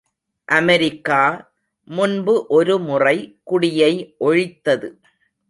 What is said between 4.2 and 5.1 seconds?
ஒழித்தது.